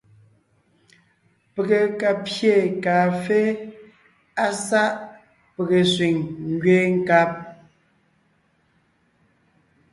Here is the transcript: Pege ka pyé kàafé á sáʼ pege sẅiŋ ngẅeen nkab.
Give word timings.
Pege 1.53 1.81
ka 1.99 2.11
pyé 2.25 2.53
kàafé 2.83 3.41
á 4.45 4.47
sáʼ 4.67 4.91
pege 5.53 5.79
sẅiŋ 5.93 6.15
ngẅeen 6.55 6.91
nkab. 6.99 7.31